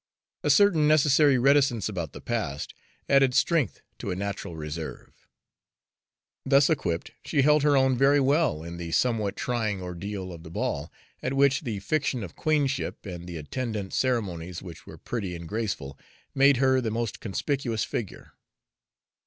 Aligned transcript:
A 0.41 0.49
certain 0.49 0.87
necessary 0.87 1.37
reticence 1.37 1.87
about 1.87 2.11
the 2.11 2.21
past 2.21 2.73
added 3.07 3.35
strength 3.35 3.81
to 3.99 4.09
a 4.09 4.15
natural 4.15 4.55
reserve. 4.57 5.27
Thus 6.43 6.71
equipped, 6.71 7.11
she 7.23 7.43
held 7.43 7.61
her 7.61 7.77
own 7.77 7.95
very 7.95 8.19
well 8.19 8.63
in 8.63 8.77
the 8.77 8.91
somewhat 8.93 9.35
trying 9.35 9.79
ordeal 9.79 10.33
of 10.33 10.41
the 10.41 10.49
ball, 10.49 10.91
at 11.21 11.35
which 11.35 11.61
the 11.61 11.77
fiction 11.81 12.23
of 12.23 12.35
queenship 12.35 13.05
and 13.05 13.27
the 13.27 13.37
attendant 13.37 13.93
ceremonies, 13.93 14.63
which 14.63 14.87
were 14.87 14.97
pretty 14.97 15.35
and 15.35 15.47
graceful, 15.47 15.99
made 16.33 16.57
her 16.57 16.81
the 16.81 16.89
most 16.89 17.19
conspicuous 17.19 17.83
figure. 17.83 18.33